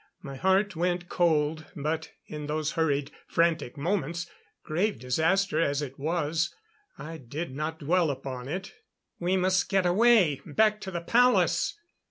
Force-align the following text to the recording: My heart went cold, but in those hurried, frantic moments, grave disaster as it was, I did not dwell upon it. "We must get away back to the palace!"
My 0.23 0.35
heart 0.35 0.75
went 0.75 1.09
cold, 1.09 1.67
but 1.75 2.09
in 2.25 2.47
those 2.47 2.71
hurried, 2.71 3.11
frantic 3.27 3.77
moments, 3.77 4.25
grave 4.63 4.97
disaster 4.97 5.61
as 5.61 5.83
it 5.83 5.99
was, 5.99 6.51
I 6.97 7.17
did 7.17 7.55
not 7.55 7.77
dwell 7.77 8.09
upon 8.09 8.47
it. 8.47 8.73
"We 9.19 9.37
must 9.37 9.69
get 9.69 9.85
away 9.85 10.41
back 10.43 10.81
to 10.81 10.89
the 10.89 11.01
palace!" 11.01 11.77